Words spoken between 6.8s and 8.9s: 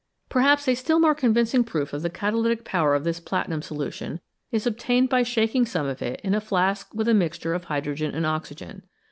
with a mixture of hydrogen and oxygen.